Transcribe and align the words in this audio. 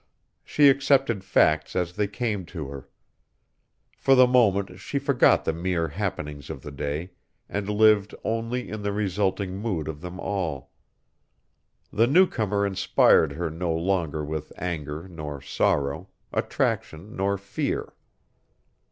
She 0.43 0.67
accepted 0.67 1.23
facts 1.23 1.75
as 1.75 1.93
they 1.95 2.07
came 2.07 2.43
to 2.47 2.69
her. 2.69 2.89
For 3.95 4.15
the 4.15 4.25
moment 4.25 4.79
she 4.79 4.97
forgot 4.97 5.45
the 5.45 5.53
mere 5.53 5.89
happenings 5.89 6.49
of 6.49 6.63
the 6.63 6.71
day, 6.71 7.11
and 7.47 7.69
lived 7.69 8.15
only 8.23 8.67
in 8.67 8.81
the 8.81 8.91
resulting 8.93 9.59
mood 9.59 9.87
of 9.87 10.01
them 10.01 10.19
all. 10.19 10.71
The 11.93 12.07
new 12.07 12.25
comer 12.25 12.65
inspired 12.65 13.33
her 13.33 13.51
no 13.51 13.71
longer 13.71 14.25
with 14.25 14.51
anger 14.57 15.07
nor 15.07 15.39
sorrow, 15.39 16.09
attraction 16.33 17.15
nor 17.15 17.37
fear. 17.37 17.93